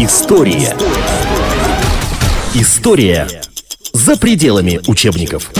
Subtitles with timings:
[0.00, 0.76] История.
[2.54, 3.26] История
[3.92, 5.50] за пределами учебников.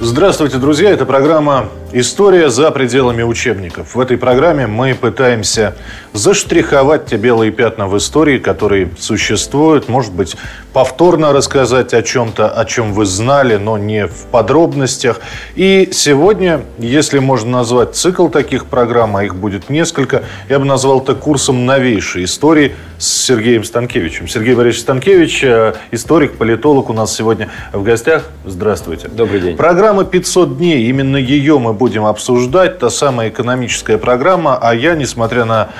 [0.00, 0.90] Здравствуйте, друзья!
[0.90, 3.96] Это программа «История за пределами учебников».
[3.96, 5.74] В этой программе мы пытаемся
[6.12, 9.88] заштриховать те белые пятна в истории, которые существуют.
[9.88, 10.36] Может быть,
[10.76, 15.20] повторно рассказать о чем-то, о чем вы знали, но не в подробностях.
[15.54, 21.00] И сегодня, если можно назвать цикл таких программ, а их будет несколько, я бы назвал
[21.00, 24.28] это курсом новейшей истории с Сергеем Станкевичем.
[24.28, 28.24] Сергей Борисович Станкевич, э, историк, политолог у нас сегодня в гостях.
[28.44, 29.08] Здравствуйте.
[29.08, 29.56] Добрый день.
[29.56, 30.90] Программа «500 дней».
[30.90, 32.80] Именно ее мы будем обсуждать.
[32.80, 34.58] Та самая экономическая программа.
[34.58, 35.70] А я, несмотря на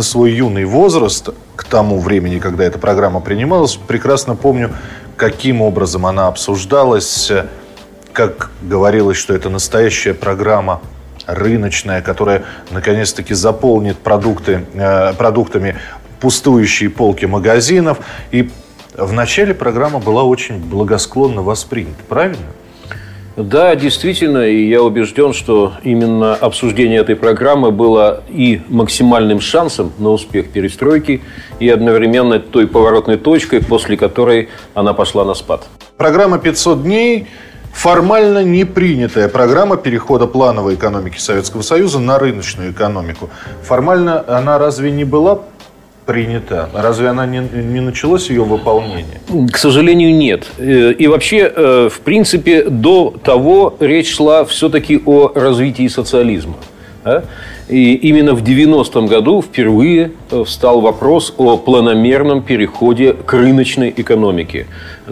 [0.00, 4.70] свой юный возраст, к тому времени, когда эта программа принималась, прекрасно помню,
[5.16, 7.30] каким образом она обсуждалась,
[8.12, 10.80] как говорилось, что это настоящая программа
[11.26, 15.76] рыночная, которая наконец-таки заполнит продукты, э, продуктами
[16.20, 17.98] пустующие полки магазинов.
[18.30, 18.50] И
[18.96, 22.02] в начале программа была очень благосклонно воспринята.
[22.08, 22.46] Правильно?
[23.36, 30.10] Да, действительно, и я убежден, что именно обсуждение этой программы было и максимальным шансом на
[30.10, 31.22] успех перестройки,
[31.58, 35.66] и одновременно той поворотной точкой, после которой она пошла на спад.
[35.96, 37.26] Программа «500 дней»
[37.72, 43.30] формально не принятая программа перехода плановой экономики Советского Союза на рыночную экономику.
[43.62, 45.40] Формально она разве не была
[46.06, 46.68] принята?
[46.74, 49.20] Разве она не, не началось ее выполнение?
[49.52, 50.46] К сожалению, нет.
[50.58, 56.56] Э, и вообще, э, в принципе, до того речь шла все-таки о развитии социализма.
[57.68, 64.66] И именно в 90-м году впервые э, встал вопрос о планомерном переходе к рыночной экономике.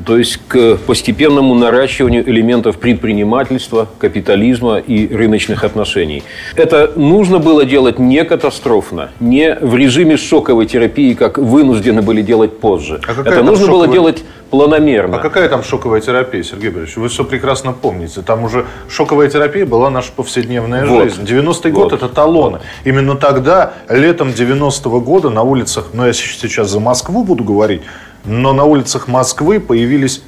[0.06, 6.22] То есть к постепенному наращиванию элементов предпринимательства, капитализма и рыночных отношений.
[6.54, 12.60] Это нужно было делать не катастрофно, не в режиме шоковой терапии, как вынуждены были делать
[12.60, 13.00] позже.
[13.06, 13.86] А Это нужно шоковая...
[13.86, 15.16] было делать планомерно.
[15.16, 16.96] А какая там шоковая терапия, Сергей Борисович?
[16.96, 18.22] Вы все прекрасно помните.
[18.22, 21.04] Там уже шоковая терапия была наша повседневная вот.
[21.04, 21.22] жизнь.
[21.22, 21.90] 90-й вот.
[21.90, 22.60] год– это талоны.
[22.84, 27.82] Именно тогда, летом 90-го года на улицах, ну я сейчас за Москву буду говорить,
[28.24, 30.22] но на улицах Москвы появились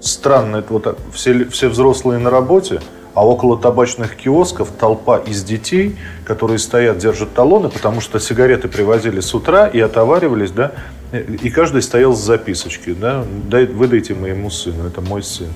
[0.00, 2.80] странные, вот так, все, все взрослые на работе,
[3.14, 9.20] а около табачных киосков толпа из детей, которые стоят, держат талоны, потому что сигареты привозили
[9.20, 10.72] с утра и отоваривались, да,
[11.12, 15.48] и каждый стоял с записочки, да, Дай, выдайте моему сыну, это мой сын.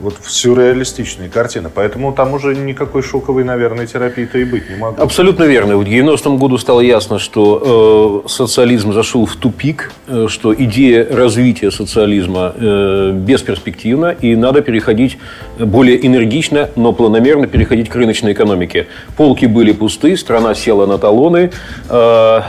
[0.00, 1.70] Вот сюрреалистичные картины.
[1.72, 5.04] Поэтому там уже никакой шоковой, наверное, терапии-то и быть не могло.
[5.04, 5.76] Абсолютно верно.
[5.76, 11.70] В 90-м году стало ясно, что э, социализм зашел в тупик, э, что идея развития
[11.70, 15.18] социализма э, бесперспективна, и надо переходить
[15.58, 18.88] более энергично, но планомерно переходить к рыночной экономике.
[19.16, 21.52] Полки были пусты, страна села на талоны.
[21.88, 22.42] Э,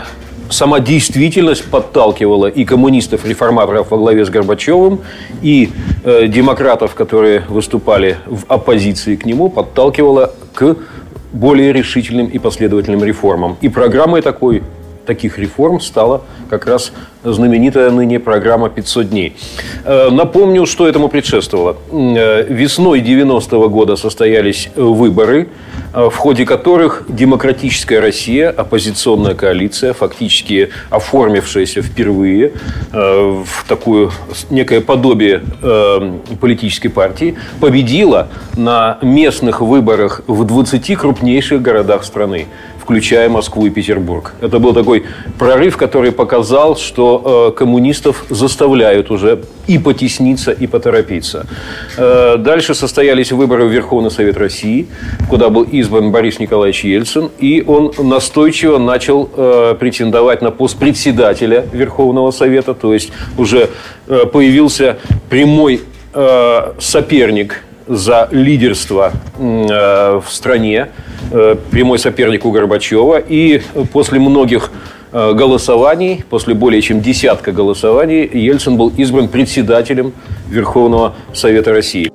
[0.50, 5.02] сама действительность подталкивала и коммунистов-реформаторов во главе с Горбачевым,
[5.42, 5.70] и
[6.04, 10.76] э, демократов, которые выступали в оппозиции к нему, подталкивала к
[11.32, 13.58] более решительным и последовательным реформам.
[13.62, 14.64] И программой такой
[15.06, 16.92] таких реформ стала как раз
[17.24, 19.36] знаменитая ныне программа «500 дней».
[19.86, 21.78] Э, напомню, что этому предшествовало.
[21.92, 25.48] Э, весной 90-го года состоялись выборы,
[25.94, 32.54] в ходе которых демократическая Россия, оппозиционная коалиция, фактически оформившаяся впервые
[32.92, 34.12] в такое
[34.50, 35.42] некое подобие
[36.40, 42.48] политической партии, победила на местных выборах в 20 крупнейших городах страны
[42.90, 44.34] включая Москву и Петербург.
[44.42, 45.04] Это был такой
[45.38, 51.46] прорыв, который показал, что э, коммунистов заставляют уже и потесниться, и поторопиться.
[51.98, 54.88] Э, дальше состоялись выборы в Верховный Совет России,
[55.30, 61.66] куда был избран Борис Николаевич Ельцин, и он настойчиво начал э, претендовать на пост председателя
[61.72, 63.70] Верховного Совета, то есть уже
[64.34, 64.98] появился
[65.30, 65.82] прямой
[66.80, 70.90] соперник за лидерство э, в стране,
[71.32, 73.18] э, прямой соперник у Горбачева.
[73.18, 73.62] И
[73.92, 74.72] после многих
[75.12, 80.14] э, голосований, после более чем десятка голосований, Ельцин был избран председателем
[80.48, 82.12] Верховного Совета России.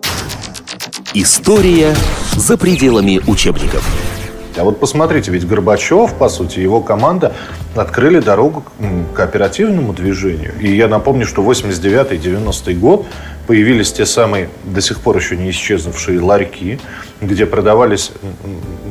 [1.13, 1.95] История
[2.37, 4.14] за пределами учебников.
[4.57, 7.33] А вот посмотрите, ведь Горбачев, по сути, его команда
[7.75, 10.55] открыли дорогу к кооперативному движению.
[10.61, 13.07] И я напомню, что 89-90 год
[13.47, 16.79] появились те самые, до сих пор еще не исчезнувшие ларьки,
[17.21, 18.13] где продавались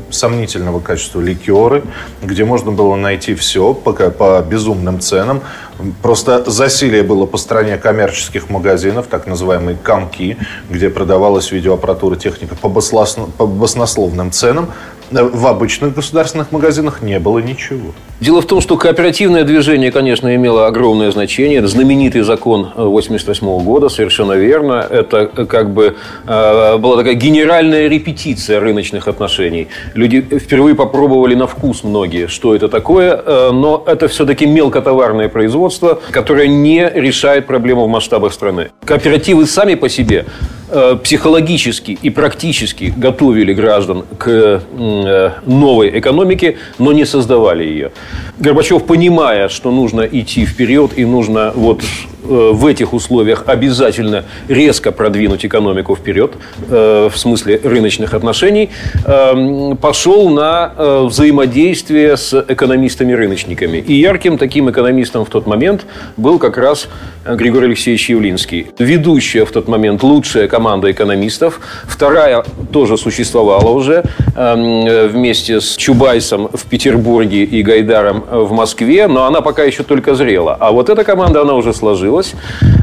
[0.10, 1.84] сомнительного качества ликеры,
[2.22, 5.42] где можно было найти все по, по безумным ценам.
[6.02, 10.38] Просто засилие было по стране коммерческих магазинов, так называемые комки,
[10.70, 14.70] где продавалась видеоаппаратура, техника по баснословным ценам.
[15.22, 17.94] В обычных государственных магазинах не было ничего.
[18.24, 21.60] Дело в том, что кооперативное движение, конечно, имело огромное значение.
[21.60, 24.76] Это знаменитый закон 1988 года, совершенно верно.
[24.90, 29.68] Это как бы э, была такая генеральная репетиция рыночных отношений.
[29.94, 36.00] Люди впервые попробовали на вкус многие, что это такое, э, но это все-таки мелкотоварное производство,
[36.12, 38.70] которое не решает проблему в масштабах страны.
[38.86, 40.26] Кооперативы сами по себе
[40.76, 47.92] Э, психологически и практически готовили граждан к э, новой экономике, но не создавали ее.
[48.40, 51.84] Горбачев, понимая, что нужно идти вперед и нужно вот
[52.24, 56.34] в этих условиях обязательно резко продвинуть экономику вперед,
[56.70, 58.70] э, в смысле рыночных отношений,
[59.06, 60.72] э, пошел на
[61.04, 63.78] взаимодействие с экономистами-рыночниками.
[63.78, 65.86] И ярким таким экономистом в тот момент
[66.18, 66.88] был как раз
[67.26, 68.68] Григорий Алексеевич Явлинский.
[68.80, 71.60] Ведущая в тот момент лучшая команда экономистов.
[71.86, 74.04] Вторая тоже существовала уже
[74.36, 80.58] вместе с Чубайсом в Петербурге и Гайдаром в Москве, но она пока еще только зрела.
[80.60, 82.34] А вот эта команда, она уже сложилась сложилась.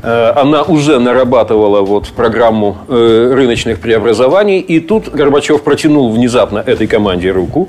[0.02, 4.60] Э, она уже нарабатывала вот программу э, рыночных преобразований.
[4.60, 7.68] И тут Горбачев протянул внезапно этой команде руку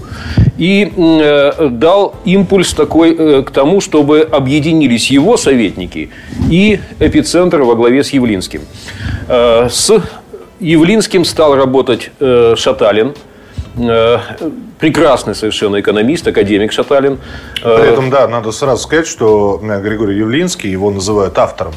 [0.58, 6.10] и э, дал импульс такой к тому, чтобы объединились его советники
[6.50, 8.62] и эпицентр во главе с Явлинским.
[9.28, 9.92] С
[10.60, 13.13] Явлинским стал работать Шаталин–
[13.76, 17.20] прекрасный совершенно экономист, академик Шаталин.
[17.62, 21.74] При этом, да, надо сразу сказать, что Григорий Явлинский, его называют автором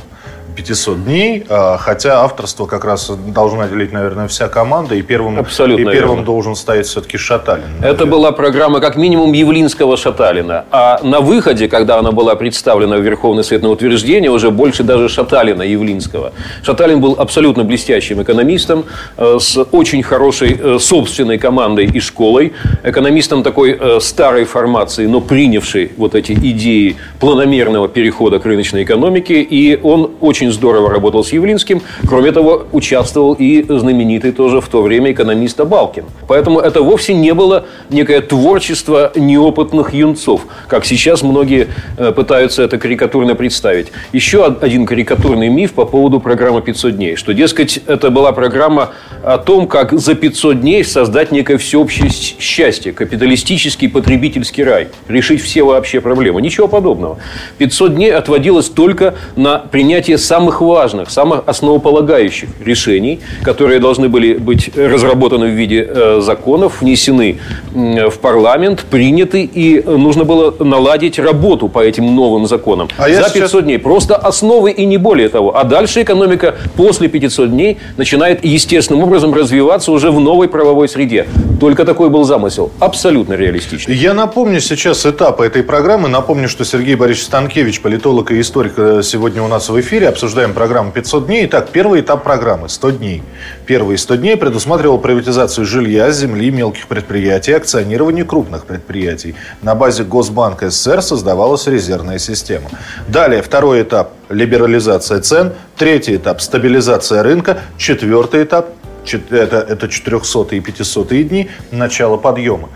[0.54, 5.90] 500 дней, а, хотя авторство как раз должна делить, наверное, вся команда, и первым, Абсолютно
[5.90, 6.24] и первым верно.
[6.24, 7.64] должен стоять все-таки Шаталин.
[7.64, 7.90] Наверное.
[7.90, 13.00] Это была программа как минимум Явлинского Шаталина, а на выходе, когда она была представлена в
[13.00, 16.32] Верховный Совет на утверждение, уже больше даже Шаталина Явлинского.
[16.62, 18.84] Шаталин был абсолютно блестящим экономистом,
[19.16, 22.52] э, с очень хорошей э, собственной командой и школой,
[22.82, 29.42] экономистом такой э, старой формации, но принявший вот эти идеи планомерного перехода к рыночной экономике,
[29.42, 31.80] и он очень очень здорово работал с Явлинским.
[32.06, 36.04] Кроме того, участвовал и знаменитый тоже в то время экономист Абалкин.
[36.28, 42.76] Поэтому это вовсе не было некое творчество неопытных юнцов, как сейчас многие э, пытаются это
[42.76, 43.86] карикатурно представить.
[44.12, 48.90] Еще один карикатурный миф по поводу программы «500 дней», что, дескать, это была программа
[49.22, 55.62] о том, как за 500 дней создать некое всеобщее счастье, капиталистический потребительский рай, решить все
[55.62, 56.42] вообще проблемы.
[56.42, 57.16] Ничего подобного.
[57.56, 64.76] 500 дней отводилось только на принятие самых важных, самых основополагающих решений, которые должны были быть
[64.76, 67.38] разработаны в виде э, законов, внесены
[67.72, 72.88] в парламент, приняты, и нужно было наладить работу по этим новым законам.
[72.98, 73.62] А За 500 сейчас...
[73.62, 73.78] дней.
[73.78, 75.56] Просто основы и не более того.
[75.56, 81.26] А дальше экономика после 500 дней начинает естественным образом развиваться уже в новой правовой среде.
[81.60, 82.72] Только такой был замысел.
[82.80, 83.94] Абсолютно реалистичный.
[83.94, 86.08] Я напомню сейчас этапы этой программы.
[86.08, 90.54] Напомню, что Сергей Борисович Станкевич, политолог и историк, э, сегодня у нас в эфире обсуждаем
[90.54, 91.44] программу 500 дней.
[91.44, 93.22] Итак, первый этап программы– 100 дней.
[93.66, 99.34] Первые 100 дней предусматривал приватизацию жилья, земли, мелких предприятий, акционирование крупных предприятий.
[99.60, 102.70] На базе Госбанка СССР создавалась резервная система.
[103.06, 105.52] Далее, второй этап– либерализация цен.
[105.76, 107.58] Третий этап– стабилизация рынка.
[107.76, 108.70] Четвертый этап–
[109.30, 112.70] это, это 400 и 500 дни, начало подъема.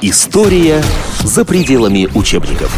[0.00, 0.82] История
[1.24, 2.72] за пределами учебников.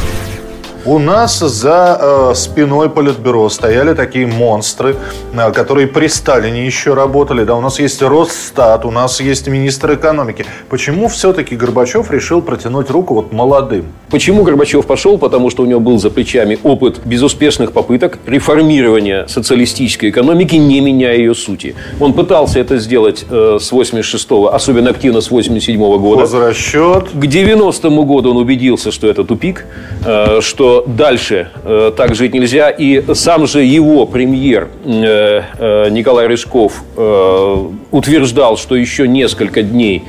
[0.86, 4.97] У нас за э, спиной Политбюро стояли такие монстры,
[5.32, 7.44] э, которые при Сталине еще работали.
[7.44, 10.44] Да, у нас есть Росстат, у нас есть министр экономики.
[10.68, 13.87] Почему все-таки Горбачев решил протянуть руку вот молодым?
[14.11, 15.16] Почему Горбачев пошел?
[15.16, 21.16] Потому что у него был за плечами опыт безуспешных попыток реформирования социалистической экономики, не меняя
[21.16, 21.76] ее сути.
[21.99, 26.20] Он пытался это сделать э, с 86-го, особенно активно с 87-го года.
[26.20, 27.09] Возвращет.
[27.09, 29.64] К 90-му году он убедился, что это тупик,
[30.04, 32.71] э, что дальше э, так жить нельзя.
[32.71, 40.04] И сам же его премьер э, э, Николай Рыжков э, утверждал, что еще несколько дней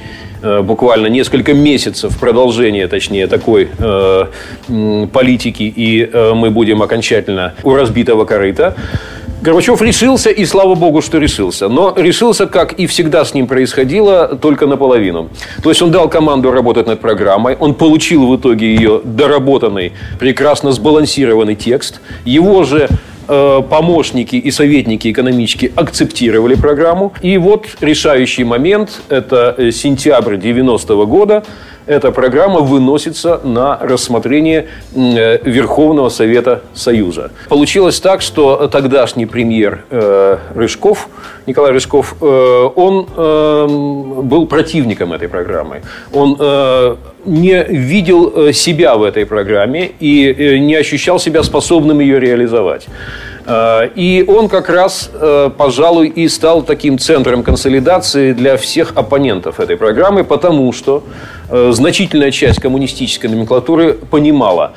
[0.62, 4.26] буквально несколько месяцев продолжения, точнее, такой э,
[5.12, 8.76] политики, и э, мы будем окончательно у разбитого корыта.
[9.42, 11.68] Горбачев решился, и слава богу, что решился.
[11.68, 15.30] Но решился, как и всегда с ним происходило, только наполовину.
[15.62, 20.72] То есть он дал команду работать над программой, он получил в итоге ее доработанный, прекрасно
[20.72, 22.02] сбалансированный текст.
[22.24, 22.90] Его же
[23.28, 27.14] э, помощники и советники экономички акцептировали программу.
[27.22, 31.44] И вот решающий момент, это э, сентябрь 90 -го года,
[31.88, 37.32] эта программа выносится на рассмотрение э, Верховного Совета Союза.
[37.50, 41.10] Получилось так, что тогдашний премьер э, Рыжков,
[41.46, 43.06] Николай Рыжков, э, он
[44.28, 45.82] был противником этой программы.
[46.12, 46.38] Он
[47.26, 52.88] не видел себя в этой программе и не ощущал себя способным ее реализовать.
[53.96, 55.12] И он как раз,
[55.58, 61.04] пожалуй, и стал таким центром консолидации для всех оппонентов этой программы, потому что
[61.50, 64.74] значительная часть коммунистической номенклатуры понимала,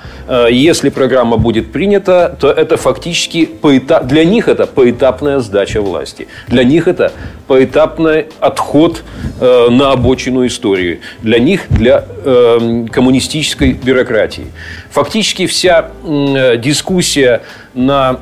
[0.50, 4.06] если программа будет принята, то это фактически поэтап...
[4.06, 6.28] для них это поэтапная сдача власти.
[6.48, 7.12] Для них это
[7.46, 9.02] поэтапный отход
[9.40, 11.00] на обочину истории.
[11.22, 12.04] Для них, для
[12.92, 14.46] коммунистической бюрократии.
[14.90, 15.90] Фактически вся
[16.58, 17.42] дискуссия
[17.74, 18.20] на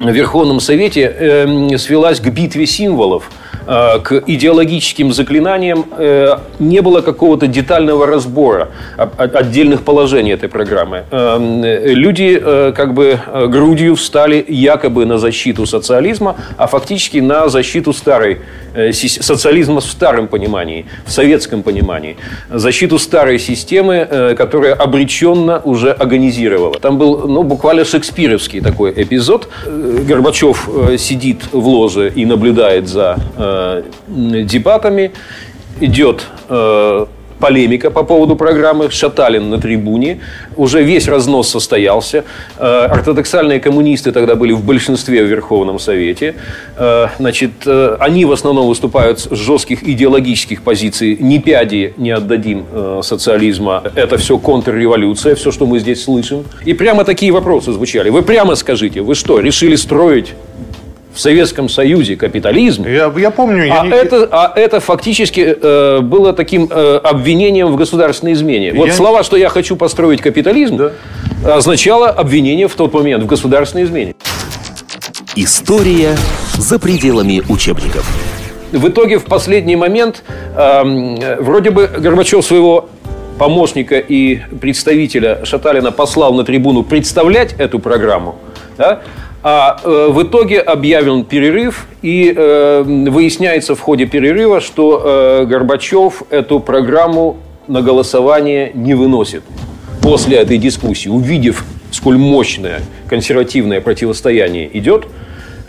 [0.00, 3.39] Верховном Совете э, свелась к битве символов, э,
[3.70, 5.84] к идеологическим заклинаниям.
[5.96, 11.04] Э, не было какого-то детального разбора отдельных положений этой программы.
[11.10, 12.40] Люди
[12.74, 18.38] как бы грудью встали якобы на защиту социализма, а фактически на защиту старой
[19.02, 22.16] социализма в старом понимании, в советском понимании.
[22.50, 26.78] Защиту старой системы, которая обреченно уже агонизировала.
[26.80, 33.16] Там был ну, буквально шекспировский такой эпизод Горбачев э, сидит в ложе и наблюдает за
[33.60, 33.82] э,
[34.44, 35.10] дебатами.
[35.80, 37.06] Идет э,
[37.38, 38.90] полемика по поводу программы.
[38.90, 40.20] Шаталин на трибуне.
[40.56, 42.24] Уже весь разнос состоялся.
[42.58, 46.34] Э, ортодоксальные коммунисты тогда были в большинстве в Верховном Совете.
[47.18, 47.50] Значит,
[48.00, 51.16] они в основном выступают с жестких идеологических позиций.
[51.20, 52.64] Ни пяди не отдадим
[53.02, 53.82] социализма.
[53.94, 56.44] Это все контрреволюция, все, что мы здесь слышим.
[56.64, 58.10] И прямо такие вопросы звучали.
[58.10, 60.34] Вы прямо скажите, вы что, решили строить
[61.12, 62.86] в Советском Союзе капитализм.
[62.86, 63.64] Я, я помню.
[63.64, 63.92] Я а, не...
[63.92, 68.72] это, а это фактически э, было таким э, обвинением в государственной измене.
[68.72, 68.92] Вот я...
[68.92, 71.56] слова, что я хочу построить капитализм, да.
[71.56, 74.14] означало обвинение в тот момент в государственной измене.
[75.36, 76.16] История
[76.54, 78.06] за пределами учебников.
[78.72, 80.22] В итоге в последний момент
[80.56, 82.88] э, вроде бы Горбачев своего
[83.38, 88.36] помощника и представителя Шаталина послал на трибуну представлять эту программу.
[88.76, 89.00] Да?
[89.42, 96.24] А э, в итоге объявлен перерыв, и э, выясняется в ходе перерыва, что э, Горбачев
[96.28, 99.42] эту программу на голосование не выносит.
[100.02, 105.06] После этой дискуссии, увидев, сколь мощное консервативное противостояние идет,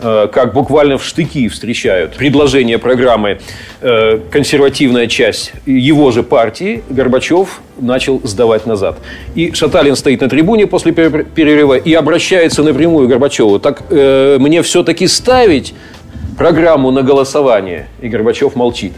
[0.02, 3.38] как буквально в штыки встречают предложение программы
[3.80, 8.98] э, консервативная часть его же партии, Горбачев начал сдавать назад.
[9.34, 13.60] И Шаталин стоит на трибуне после перерыва и обращается напрямую к Горбачеву.
[13.60, 15.74] Так э, мне все-таки ставить
[16.36, 17.86] программу на голосование?
[18.00, 18.92] И Горбачев молчит.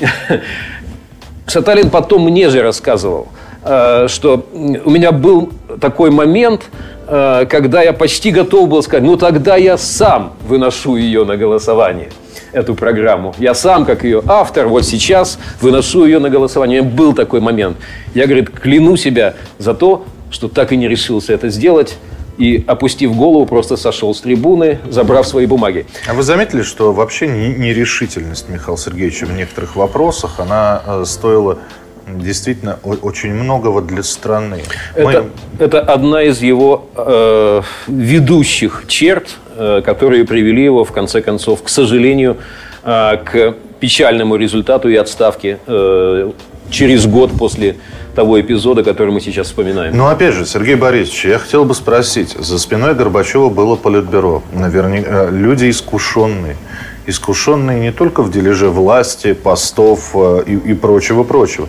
[1.46, 3.28] Шаталин потом мне же рассказывал,
[4.06, 6.62] что у меня был такой момент,
[6.99, 12.08] Э, когда я почти готов был сказать, ну тогда я сам выношу ее на голосование,
[12.52, 13.34] эту программу.
[13.38, 16.82] Я сам, как ее автор, вот сейчас выношу ее на голосование.
[16.82, 17.76] Был такой момент.
[18.14, 21.96] Я, говорит, кляну себя за то, что так и не решился это сделать
[22.38, 25.86] и, опустив голову, просто сошел с трибуны, забрав свои бумаги.
[26.08, 31.58] А вы заметили, что вообще нерешительность Михаила Сергеевича в некоторых вопросах, она э, стоила
[32.18, 34.62] действительно очень многого для страны.
[34.94, 35.22] Это,
[35.58, 35.64] Мы...
[35.64, 41.68] это одна из его э, ведущих черт, э, которые привели его, в конце концов, к
[41.68, 42.38] сожалению,
[42.82, 46.30] э, к печальному результату и отставке э,
[46.70, 47.76] через год после
[48.14, 49.96] того эпизода, который мы сейчас вспоминаем.
[49.96, 52.36] Ну, опять же, Сергей Борисович, я хотел бы спросить.
[52.38, 54.42] За спиной Горбачева было политбюро.
[54.52, 56.56] Наверняка э, люди искушенные
[57.06, 61.68] искушенные не только в дележе власти, постов э, и, и прочего-прочего.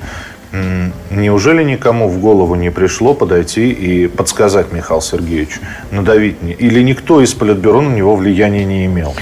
[1.12, 5.60] Неужели никому в голову не пришло подойти и подсказать Михаилу Сергеевичу,
[5.91, 6.41] надавить?
[6.43, 6.51] Не?
[6.53, 9.13] Или никто из Политбюро на него влияния не имел?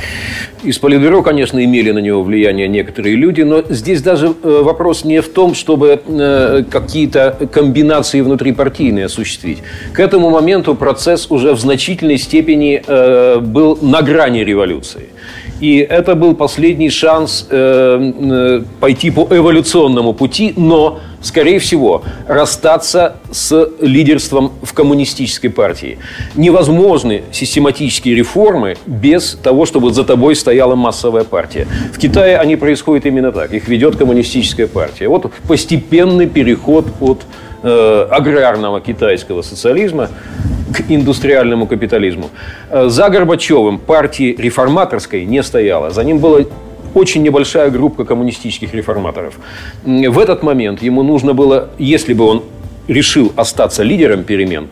[0.64, 5.22] Из Политбюро, конечно, имели на него влияние некоторые люди, но здесь даже э, вопрос не
[5.22, 9.60] в том, чтобы э, какие-то комбинации внутрипартийные осуществить.
[9.94, 12.82] К этому моменту процесс уже в значительной степени
[13.40, 15.10] был на грани революции.
[15.60, 23.18] И это был последний шанс э, э, пойти по эволюционному пути, но, скорее всего, расстаться
[23.32, 25.98] с лидерством в коммунистической партии.
[26.36, 31.68] Невозможны систематические реформы без того, чтобы за тобой стояла массовая партия.
[31.94, 33.54] В Китае они происходят именно так.
[33.54, 35.10] Их ведет коммунистическая партия.
[35.10, 37.24] Вот постепенный переход от
[37.64, 40.10] э, аграрного китайского социализма
[40.74, 42.30] к индустриальному капитализму.
[42.70, 45.90] Э, за Горбачевым партии реформаторской не стояло.
[45.90, 46.46] За ним было
[46.96, 49.34] очень небольшая группа коммунистических реформаторов.
[49.84, 52.44] В этот момент ему нужно было, если бы он
[52.88, 54.68] решил остаться лидером перемен,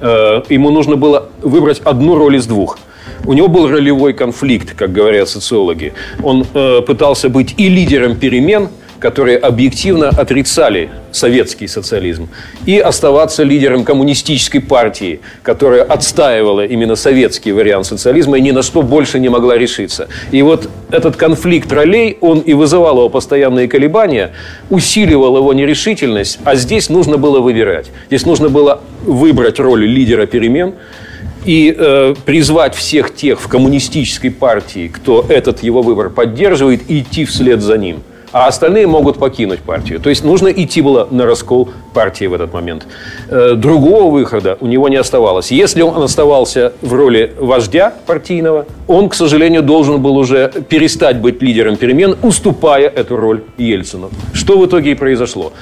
[0.00, 2.78] э, ему нужно было выбрать одну роль из двух.
[3.26, 5.92] У него был ролевой конфликт, как говорят социологи.
[6.22, 8.68] Он э, пытался быть и лидером перемен–
[9.04, 12.30] которые объективно отрицали советский социализм,
[12.64, 18.80] и оставаться лидером коммунистической партии, которая отстаивала именно советский вариант социализма и ни на что
[18.80, 20.08] больше не могла решиться.
[20.30, 24.32] И вот этот конфликт ролей, он и вызывал его постоянные колебания,
[24.70, 27.90] усиливал его нерешительность, а здесь нужно было выбирать.
[28.06, 30.72] Здесь нужно было выбрать роль лидера перемен,
[31.44, 37.60] и э, призвать всех тех в коммунистической партии, кто этот его выбор поддерживает, идти вслед
[37.60, 38.02] за ним–
[38.34, 40.00] а остальные могут покинуть партию.
[40.00, 42.84] То есть нужно идти было на раскол партии в этот момент.
[43.30, 45.52] Э, другого выхода у него не оставалось.
[45.52, 51.40] Если он оставался в роли вождя партийного, он, к сожалению, должен был уже перестать быть
[51.42, 54.10] лидером перемен, уступая эту роль Ельцину.
[54.32, 55.52] Что в итоге и произошло.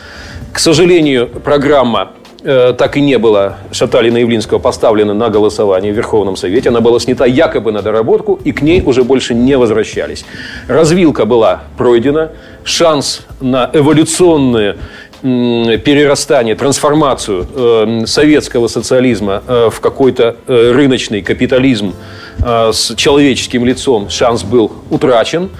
[0.51, 6.71] К сожалению, программа так и не было Шаталина Явлинского поставлена на голосование в Верховном Совете.
[6.71, 10.25] Она была снята якобы на доработку, и к ней уже больше не возвращались.
[10.69, 12.33] Развилка была пройдена.
[12.65, 14.77] Шанс на эволюционное
[15.23, 21.95] перерастание, трансформацию э, советского социализма э, в какой-то рыночный капитализм
[22.39, 25.51] с человеческим лицом, шанс был утрачен.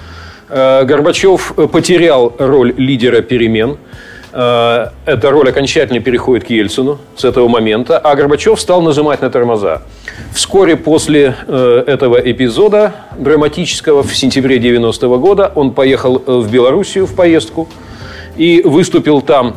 [0.49, 7.99] Горбачев потерял роль лидера перемен– Э, эта роль окончательно переходит к Ельцину с этого момента,
[7.99, 9.83] а Горбачев стал нажимать на тормоза.
[10.33, 16.51] Вскоре после э, этого эпизода драматического в сентябре 90 -го года он поехал э, в
[16.51, 17.69] Белоруссию в поездку
[18.35, 19.55] и выступил там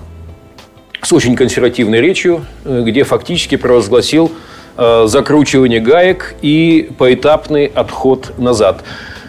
[1.01, 4.31] с очень консервативной речью, где фактически провозгласил
[4.77, 8.83] закручивание гаек и поэтапный отход назад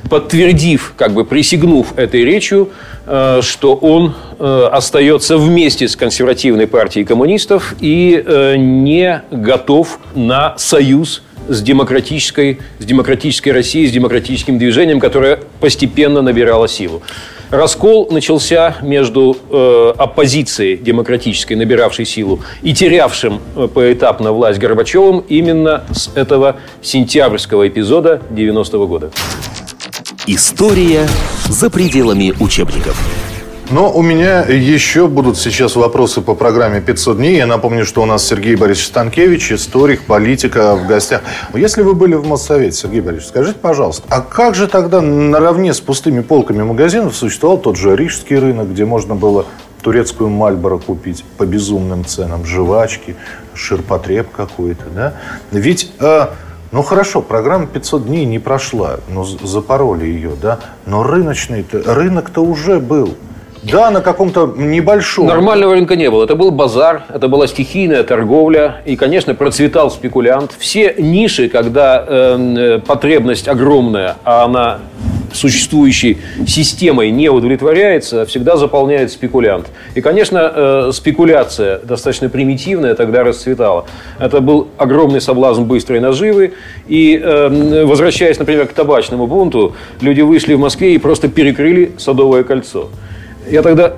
[0.10, 2.70] подтвердив, как бы присягнув этой речью,
[3.06, 10.58] э, что он э, остается вместе с консервативной партией коммунистов и э, не готов на
[10.58, 17.02] союз с демократической, с демократической Россией, с демократическим движением, которое постепенно набирало силу.
[17.50, 23.40] Раскол начался между э, оппозицией демократической, набиравшей силу, и терявшим
[23.74, 29.12] поэтапно власть Горбачевым именно с этого сентябрьского эпизода 90-го года.
[30.30, 31.08] История
[31.48, 33.02] за пределами учебников.
[33.70, 37.38] Но у меня еще будут сейчас вопросы по программе «500 дней».
[37.38, 41.22] Я напомню, что у нас Сергей Борисович Станкевич, историк, политика в гостях.
[41.54, 45.80] Если вы были в Моссовете, Сергей Борисович, скажите, пожалуйста, а как же тогда наравне с
[45.80, 49.46] пустыми полками магазинов существовал тот же Рижский рынок, где можно было
[49.82, 53.16] турецкую Мальборо купить по безумным ценам, жвачки,
[53.54, 55.14] ширпотреб какой-то, да?
[55.54, 55.94] Ведь...
[56.02, 56.28] Э,
[56.72, 60.60] ну хорошо, программа 500 дней не прошла, но запороли ее, да?
[60.86, 63.16] Но рыночный-то, рынок-то уже был.
[63.64, 65.28] Да, на каком-то небольшом.
[65.28, 66.24] Нормального рынка не было.
[66.24, 68.82] Это был базар, это была стихийная торговля.
[68.86, 70.54] И, конечно, процветал спекулянт.
[70.58, 74.80] Все ниши, когда эм, э, потребность огромная, а она
[75.34, 79.68] существующей системой не удовлетворяется, всегда заполняет спекулянт.
[79.96, 83.86] И, конечно, э, спекуляция достаточно примитивная тогда расцветала.
[84.20, 86.54] Это был огромный соблазн быстрой наживы.
[86.88, 92.44] И, э, возвращаясь, например, к табачному бунту, люди вышли в Москве и просто перекрыли Садовое
[92.44, 92.90] кольцо.
[93.50, 93.94] Я тогда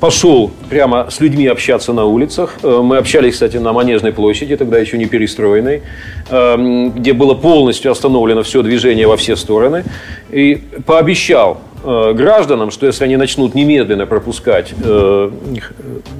[0.00, 2.56] пошел прямо с людьми общаться на улицах.
[2.62, 5.82] Э, мы общались, кстати, на Манежной площади, тогда еще не перестроенной,
[6.30, 9.84] эм, где было полностью остановлено все движение во все стороны.
[10.30, 15.30] И пообещал э, гражданам, что если они начнут немедленно пропускать э,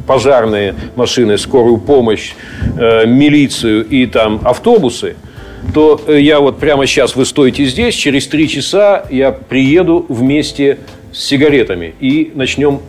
[0.06, 2.34] пожарные машины, скорую помощь,
[2.76, 5.16] милицию и там автобусы,
[5.72, 10.78] то я вот прямо сейчас вы стоите здесь, через три часа я приеду вместе
[11.12, 12.80] с сигаретами и начнем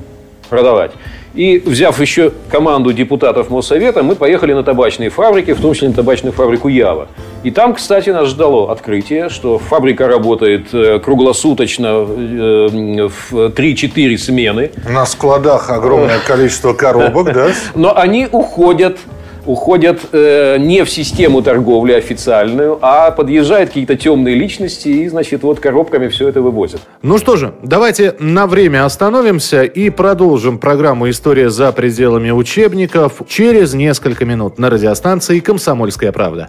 [0.46, 0.92] продавать.
[1.36, 5.94] И взяв еще команду депутатов Моссовета, мы поехали на табачные фабрики, в том числе на
[5.94, 7.10] табачную фабрику Ява.
[7.44, 14.72] И там, кстати, нас ждало открытие, что фабрика работает э, круглосуточно э, в 3-4 смены.
[14.90, 17.48] На складах огромное количество коробок, да?
[17.76, 18.98] Но они уходят
[19.46, 25.60] уходят э, не в систему торговли официальную, а подъезжают какие-то темные личности и, значит, вот
[25.60, 26.82] коробками все это вывозят.
[27.02, 33.74] Ну что же, давайте на время остановимся и продолжим программу «История за пределами учебников» через
[33.74, 36.48] несколько минут на радиостанции «Комсомольская правда».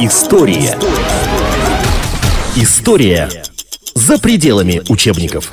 [0.00, 0.76] История.
[2.56, 3.28] История
[3.94, 5.52] за пределами учебников.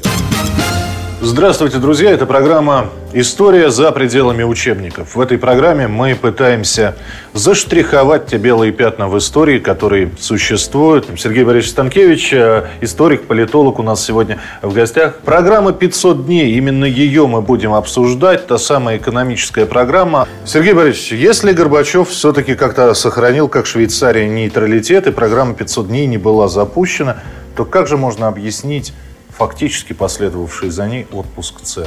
[1.21, 2.11] Здравствуйте, друзья.
[2.11, 5.15] Это программа История за пределами учебников.
[5.15, 6.95] В этой программе мы пытаемся
[7.33, 11.07] заштриховать те белые пятна в истории, которые существуют.
[11.19, 15.19] Сергей Борисович Станкевич, э, историк, политолог у нас сегодня в гостях.
[15.19, 20.27] Программа «500 дней», именно ее мы будем обсуждать, та самая экономическая программа.
[20.43, 26.17] Сергей Борисович, если Горбачев все-таки как-то сохранил, как Швейцария, нейтралитет, и программа «500 дней» не
[26.17, 27.17] была запущена,
[27.55, 28.91] то как же можно объяснить
[29.29, 31.85] фактически последовавший за ней отпуск цен?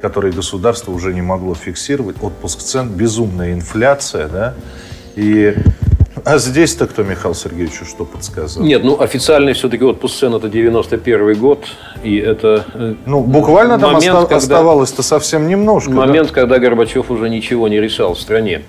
[0.00, 4.54] Которые государство уже не могло фиксировать, отпуск цен, безумная инфляция, да,
[5.16, 5.54] и
[6.24, 8.62] а здесь-то кто Михаил Сергеевичу что подсказал?
[8.62, 11.64] Нет, ну официальный все-таки отпуск цен это 91 год,
[12.02, 15.90] и это э, Ну, буквально там момент, оста- оставалось-то совсем немножко.
[15.90, 16.34] Момент, да?
[16.34, 18.62] когда Горбачев уже ничего не решал в стране.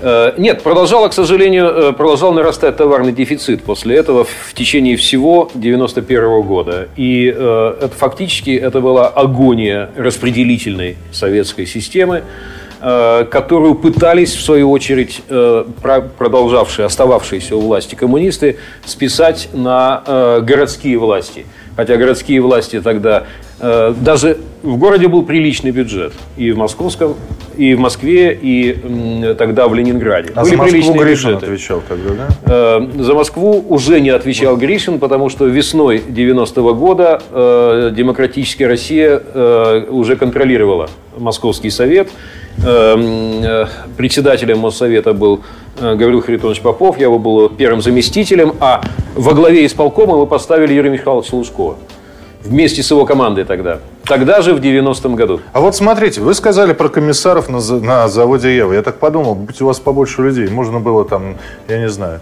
[0.00, 5.50] Э, нет, продолжал, к сожалению, э, продолжал нарастать товарный дефицит после этого в течение всего
[5.54, 6.88] 91 года.
[6.96, 12.22] И это, фактически это была агония распределительной советской системы,
[13.30, 15.64] которую пытались, в свою очередь, э,
[16.18, 21.46] продолжавшие, остававшиеся у власти коммунисты, списать на э, городские власти.
[21.74, 23.24] Хотя городские власти тогда...
[23.58, 26.12] Даже в городе был приличный бюджет.
[26.36, 27.14] И в московском,
[27.56, 30.30] и в Москве, и тогда в Ленинграде.
[30.34, 31.46] А Были за Москву Гришин бюджеты.
[31.46, 33.02] отвечал тогда, да?
[33.02, 37.22] За Москву уже не отвечал Гришин, потому что весной 90-го года
[37.96, 39.18] демократическая Россия
[39.88, 42.10] уже контролировала Московский совет.
[42.64, 43.66] Эм, э,
[43.96, 45.42] председателем Моссовета был
[45.78, 48.80] э, Гаврил Харитонович Попов, я его был первым заместителем, а
[49.14, 51.76] во главе исполкома мы поставили Юрия Михайловича Лужкова.
[52.42, 53.80] Вместе с его командой тогда.
[54.04, 55.40] Тогда же, в 90-м году.
[55.52, 58.72] А вот смотрите, вы сказали про комиссаров на, на заводе Ева.
[58.72, 61.36] Я так подумал, будь у вас побольше людей, можно было там,
[61.68, 62.20] я не знаю,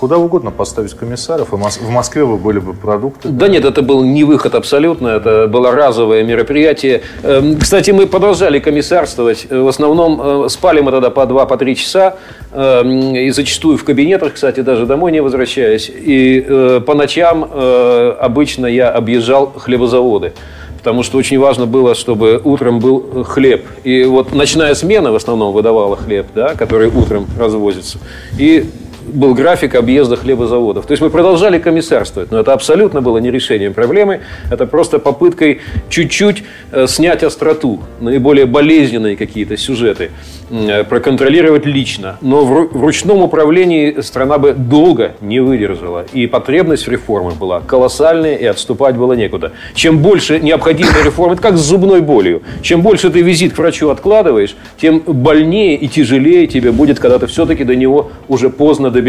[0.00, 3.28] куда угодно поставить комиссаров, и в Москве бы были бы продукты.
[3.28, 7.02] Да нет, это был не выход абсолютно, это было разовое мероприятие.
[7.22, 9.46] Эм, кстати, мы продолжали комиссарствовать.
[9.50, 12.16] В основном э, спали мы тогда по два, по три часа,
[12.52, 15.90] эм, и зачастую в кабинетах, кстати, даже домой не возвращаясь.
[15.94, 20.32] И э, по ночам э, обычно я объезжал хлебозаводы
[20.78, 23.66] потому что очень важно было, чтобы утром был хлеб.
[23.84, 27.98] И вот ночная смена в основном выдавала хлеб, да, который утром развозится.
[28.38, 28.64] И
[29.12, 30.86] был график объезда хлебозаводов.
[30.86, 34.20] То есть мы продолжали комиссарствовать, но это абсолютно было не решением проблемы,
[34.50, 40.10] это просто попыткой чуть-чуть э, снять остроту, наиболее болезненные какие-то сюжеты,
[40.50, 42.16] э, проконтролировать лично.
[42.20, 48.36] Но в ручном управлении страна бы долго не выдержала, и потребность в реформах была колоссальная,
[48.36, 49.52] и отступать было некуда.
[49.74, 53.90] Чем больше необходимой реформы, это как с зубной болью, чем больше ты визит к врачу
[53.90, 58.99] откладываешь, тем больнее и тяжелее тебе будет, когда ты все-таки до него уже поздно доберешься.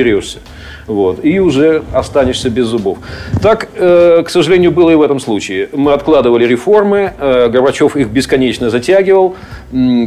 [0.88, 2.98] Вот, и уже останешься без зубов.
[3.42, 5.70] Так, э, к сожалению, было и в этом случае.
[5.74, 9.36] Мы откладывали реформы, э, Горбачев их бесконечно затягивал,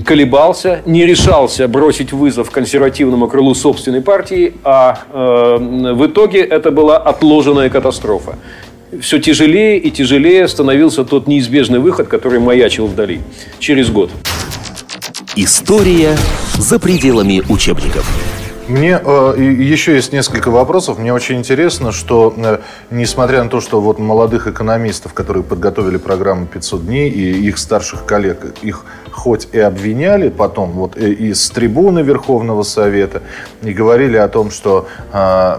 [0.05, 6.99] колебался, не решался бросить вызов консервативному крылу собственной партии, а э, в итоге это была
[6.99, 8.37] отложенная катастрофа
[9.01, 13.21] все тяжелее и тяжелее становился тот неизбежный выход, который маячил вдали
[13.59, 14.11] через год.
[15.37, 16.17] История
[16.57, 18.07] за пределами учебников.
[18.69, 20.99] Мне э, еще есть несколько вопросов.
[20.99, 22.59] Мне очень интересно, что э,
[22.91, 28.07] несмотря на то, что вот молодых экономистов, которые подготовили программу 500 дней, и их старших
[28.07, 33.23] коллег, их хоть и обвиняли потом вот и, и с трибуны Верховного Совета,
[33.63, 35.57] и говорили о том, что, э,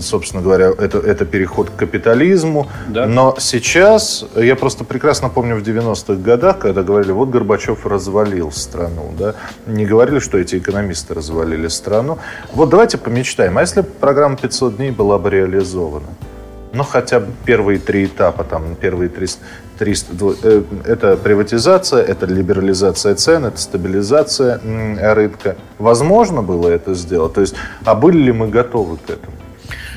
[0.00, 2.68] собственно говоря, это, это переход к капитализму.
[2.88, 3.06] Да.
[3.06, 9.10] Но сейчас, я просто прекрасно помню в 90-х годах, когда говорили, вот Горбачев развалил страну,
[9.18, 9.34] да,
[9.66, 12.18] не говорили, что эти экономисты развалили страну.
[12.52, 16.08] Вот давайте помечтаем, а если программа 500 дней была бы реализована?
[16.74, 19.40] Ну, хотя бы первые три этапа, там, первые 300,
[19.82, 24.60] 300 э, это приватизация, это либерализация цен, это стабилизация
[25.14, 25.56] рынка.
[25.78, 27.32] Возможно было это сделать?
[27.32, 29.32] То есть, а были ли мы готовы к этому?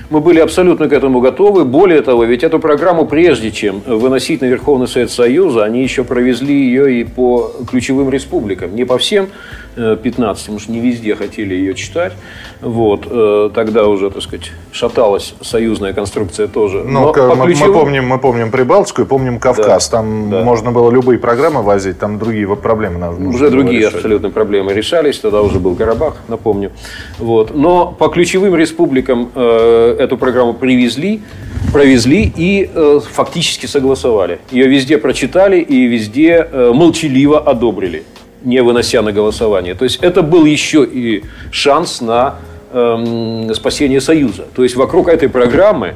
[0.09, 1.65] Мы были абсолютно к этому готовы.
[1.65, 6.55] Более того, ведь эту программу, прежде чем выносить на Верховный Совет Союза, они еще провезли
[6.55, 8.75] ее и по ключевым республикам.
[8.75, 9.29] Не по всем
[9.75, 12.13] 15, потому что не везде хотели ее читать.
[12.61, 13.07] Вот.
[13.09, 16.83] Э, тогда уже, так сказать, шаталась союзная конструкция тоже.
[16.83, 17.73] Ну, Но мы, ключевым...
[17.73, 19.89] мы, помним, мы помним Прибалтику и помним Кавказ.
[19.89, 20.41] Да, там да.
[20.43, 23.95] можно было любые программы возить, там другие проблемы нужно Уже другие решать.
[23.95, 25.19] абсолютно проблемы решались.
[25.19, 26.71] Тогда уже был Карабах, напомню.
[27.19, 27.55] Вот.
[27.55, 31.21] Но по ключевым республикам э, эту программу привезли,
[31.73, 34.39] провезли и э, фактически согласовали.
[34.51, 38.03] Ее везде прочитали и везде э, молчаливо одобрили
[38.45, 39.75] не вынося на голосование.
[39.75, 42.35] То есть это был еще и шанс на
[42.71, 44.45] эм, спасение Союза.
[44.55, 45.95] То есть вокруг этой программы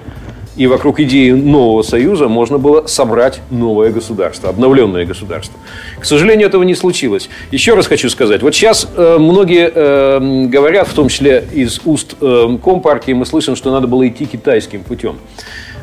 [0.59, 5.57] и вокруг идеи нового союза можно было собрать новое государство, обновленное государство.
[5.97, 7.29] К сожалению, этого не случилось.
[7.49, 12.15] Еще раз хочу сказать, вот сейчас э, многие э, говорят, в том числе из уст
[12.19, 15.15] э, Компартии, мы слышим, что надо было идти китайским путем.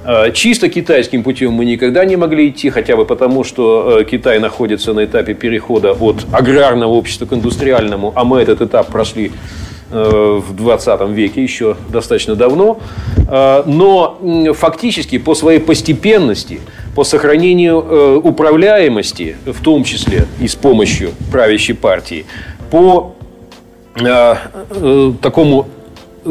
[0.06, 4.38] Э, чисто китайским путем мы никогда не могли идти, хотя бы потому, что э, Китай
[4.38, 9.32] находится на этапе перехода от аграрного общества к индустриальному, а мы этот этап прошли
[9.88, 12.80] Э, в 20 веке, еще достаточно давно.
[13.28, 14.18] Но
[14.54, 16.60] фактически по своей постепенности,
[16.94, 22.24] по сохранению управляемости, в том числе и с помощью правящей партии,
[22.70, 23.14] по
[25.20, 25.66] такому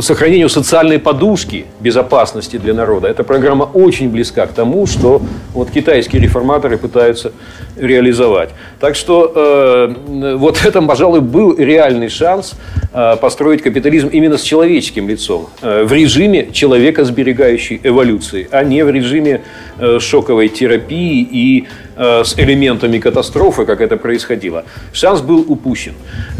[0.01, 3.07] сохранению социальной подушки безопасности для народа.
[3.07, 5.21] Эта программа очень близка к тому, что
[5.53, 7.31] вот китайские реформаторы пытаются
[7.75, 8.49] реализовать.
[8.79, 12.53] Так что э, вот это, пожалуй, был реальный шанс
[12.93, 18.83] э, построить капитализм именно с человеческим лицом, э, в режиме человека сберегающей эволюции, а не
[18.83, 19.41] в режиме
[19.79, 24.65] э, шоковой терапии и с элементами катастрофы, как это происходило.
[24.93, 25.93] Шанс был упущен.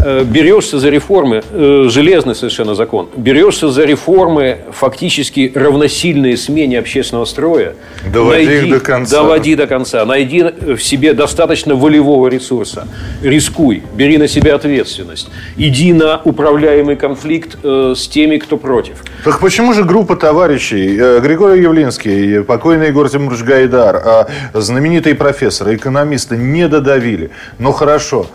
[0.04, 7.26] Э, берешься за реформы, э, железный совершенно закон, берешься за реформы, фактически равносильные смене общественного
[7.26, 7.74] строя.
[8.14, 9.16] Доводи найди, их до конца.
[9.18, 10.06] Доводи до конца.
[10.06, 12.88] Найди в себе достаточно волевого ресурса.
[13.24, 15.30] Рискуй, бери на себя ответственность.
[15.58, 18.96] Иди на управляемый конфликт э, с теми, кто против.
[19.24, 25.76] Так почему же группа товарищей, э, Григорий Явлинский, покойный Егор Тимурович Гайдар, э, знаменитые профессоры,
[25.76, 27.30] экономисты не додавили?
[27.60, 28.28] Ну хорошо,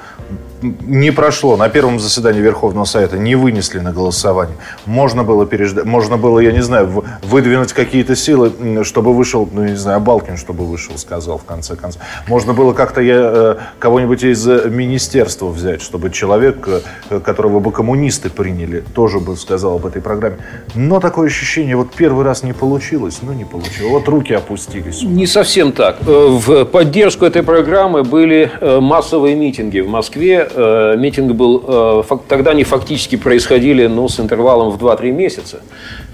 [0.63, 4.57] не прошло на первом заседании Верховного Совета, не вынесли на голосование.
[4.87, 8.53] Можно было переждать, можно было, я не знаю, выдвинуть какие-то силы,
[8.85, 12.03] чтобы вышел, ну, не знаю, Балкин, чтобы вышел, сказал в конце концов.
[12.29, 16.69] Можно было как-то я, э, кого-нибудь из э, министерства взять, чтобы человек,
[17.11, 20.39] э, которого бы коммунисты приняли, тоже бы сказал об этой программе.
[20.75, 23.91] Но такое ощущение, вот первый раз не получилось, ну не получилось.
[23.91, 25.03] Вот руки опустились.
[25.03, 25.99] Не совсем так.
[26.03, 32.51] В поддержку этой программы были массовые митинги в Москве, э, митинг был, э, фак, тогда
[32.53, 35.61] они фактически происходили ну, с интервалом в 2-3 месяца.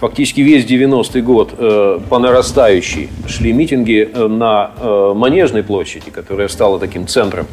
[0.01, 6.49] Фактически весь 90-й год э, по нарастающей шли митинги э, на э, Манежной площади, которая
[6.49, 7.47] стала таким центром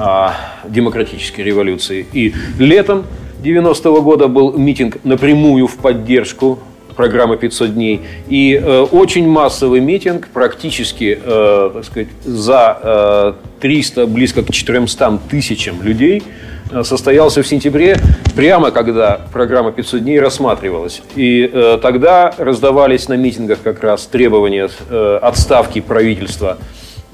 [0.00, 0.28] э,
[0.68, 2.06] демократической революции.
[2.12, 3.04] И летом
[3.42, 6.58] 90-го года был митинг напрямую в поддержку
[6.98, 8.00] программы 500 дней.
[8.28, 15.20] И э, очень массовый митинг, практически э, так сказать, за э, 300, близко к 400
[15.30, 16.24] тысячам людей
[16.72, 17.98] э, состоялся в сентябре,
[18.34, 21.00] прямо когда программа 500 дней рассматривалась.
[21.14, 26.58] И э, тогда раздавались на митингах как раз требования э, отставки правительства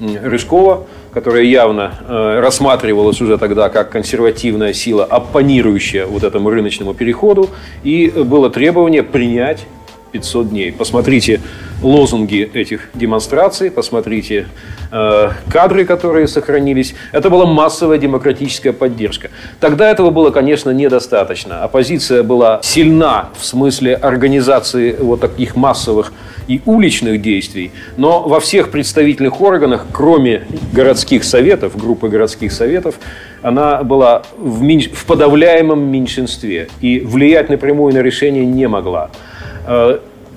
[0.01, 7.49] Рыжкова, которая явно э, рассматривалась уже тогда как консервативная сила, оппонирующая вот этому рыночному переходу,
[7.85, 9.65] и было требование принять
[10.11, 10.73] 500 дней.
[10.73, 11.41] Посмотрите
[11.85, 14.47] лозунги этих демонстраций, посмотрите
[14.91, 16.95] э, кадры, которые сохранились.
[17.13, 19.31] Это была массовая демократическая поддержка.
[19.61, 21.63] Тогда этого было, конечно, недостаточно.
[21.63, 26.13] Оппозиция была сильна в смысле организации вот таких массовых
[26.49, 32.97] и уличных действий, но во всех представительных органах, кроме городских советов, группы городских советов,
[33.43, 34.91] она была в, меньш...
[34.91, 39.11] в подавляемом меньшинстве и влиять напрямую на решение не могла.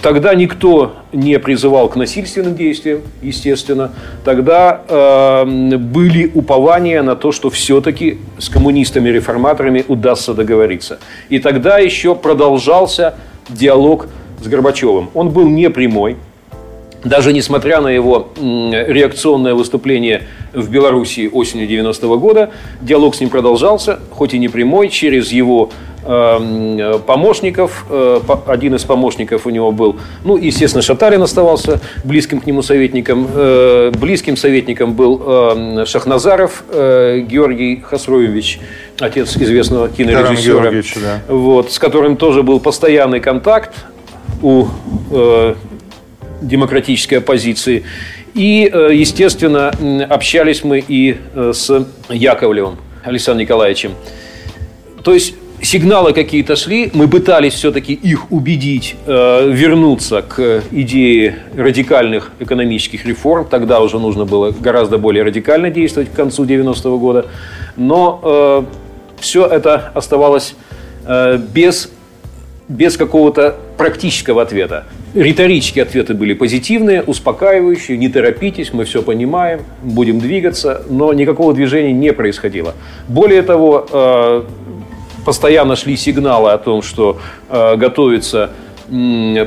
[0.01, 3.91] Тогда никто не призывал к насильственным действиям, естественно.
[4.23, 10.99] Тогда э, были упования на то, что все-таки с коммунистами-реформаторами удастся договориться.
[11.29, 13.15] И тогда еще продолжался
[13.49, 14.07] диалог
[14.41, 15.09] с Горбачевым.
[15.13, 16.17] Он был не прямой,
[17.03, 23.99] даже несмотря на его реакционное выступление в Белоруссии осенью 90 года, диалог с ним продолжался,
[24.09, 25.69] хоть и не прямой, через его
[26.09, 27.85] Эм, помощников.
[27.89, 33.27] Э, один из помощников у него был, ну, естественно, Шатарин оставался близким к нему советником.
[33.33, 38.61] Э, близким советником был Шахназаров э, Георгий Хасроевич,
[38.99, 40.71] отец известного кинорежиссера.
[40.71, 41.21] Да.
[41.27, 43.75] Вот, с которым тоже был постоянный контакт
[44.41, 44.67] у
[46.41, 47.83] демократической оппозиции.
[48.33, 49.69] И, естественно,
[50.09, 53.93] общались мы и с Яковлевым Александром Николаевичем.
[55.03, 62.31] То есть сигналы какие-то шли, мы пытались все-таки их убедить э, вернуться к идее радикальных
[62.39, 63.45] экономических реформ.
[63.49, 67.25] Тогда уже нужно было гораздо более радикально действовать к концу 90-го года.
[67.75, 68.63] Но э,
[69.19, 70.55] все это оставалось
[71.05, 71.89] э, без,
[72.67, 74.85] без какого-то практического ответа.
[75.17, 81.91] Риторические ответы были позитивные, успокаивающие, не торопитесь, мы все понимаем, будем двигаться, но никакого движения
[81.91, 82.75] не происходило.
[83.07, 84.43] Более того, э,
[85.25, 87.17] постоянно шли сигналы о том, что
[87.49, 88.51] э, готовится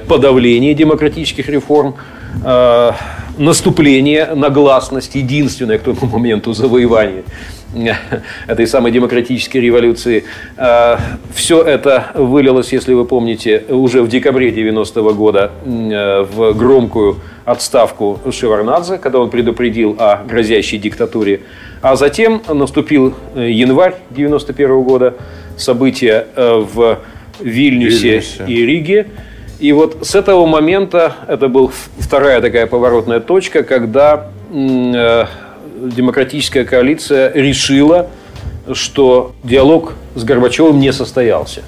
[0.09, 1.95] подавление демократических реформ,
[2.45, 2.91] э,
[3.39, 7.23] наступление на гласность, единственное к тому моменту завоевание
[8.47, 10.25] этой самой демократической революции.
[10.57, 10.97] Э,
[11.35, 18.99] Все это вылилось, если вы помните, уже в декабре 90 года в громкую отставку Шеварнадзе,
[18.99, 21.41] когда он предупредил о грозящей диктатуре.
[21.83, 25.15] А затем наступил январь 91 года,
[25.57, 26.99] события в
[27.41, 29.07] Вильнюсе, Вильнюсе и Риге.
[29.61, 35.27] И вот с этого момента, это была вторая такая поворотная точка, когда э,
[35.81, 38.09] демократическая коалиция решила,
[38.73, 41.63] что диалог с Горбачевым не состоялся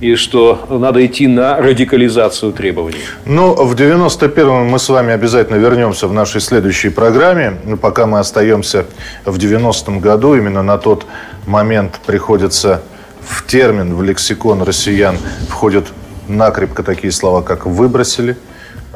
[0.00, 3.00] и что надо идти на радикализацию требований.
[3.24, 7.54] Ну, в 91-м мы с вами обязательно вернемся в нашей следующей программе.
[7.64, 8.84] Но пока мы остаемся
[9.24, 11.06] в 90-м году, именно на тот
[11.46, 12.82] момент приходится
[13.26, 15.16] в термин, в лексикон россиян
[15.48, 15.86] входят
[16.28, 18.36] накрепко такие слова, как «выбросили»,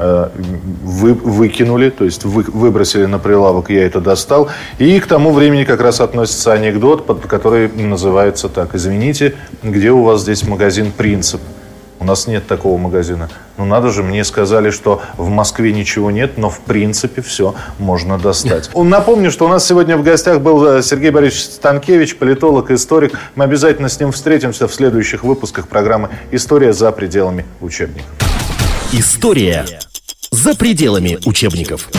[0.01, 4.49] вы, выкинули, то есть вы, выбросили на прилавок, я это достал.
[4.79, 8.75] И к тому времени как раз относится анекдот, под, который называется так.
[8.75, 11.41] Извините, где у вас здесь магазин «Принцип»?
[12.01, 13.29] У нас нет такого магазина.
[13.57, 18.17] Ну надо же, мне сказали, что в Москве ничего нет, но в принципе все можно
[18.17, 18.71] достать.
[18.75, 23.19] Напомню, что у нас сегодня в гостях был э, Сергей Борисович Станкевич, политолог, историк.
[23.35, 28.09] Мы обязательно с ним встретимся в следующих выпусках программы «История за пределами учебников».
[28.91, 29.63] История
[30.31, 31.89] за пределами учебников.